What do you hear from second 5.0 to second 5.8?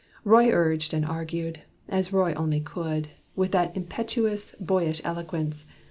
eloquence.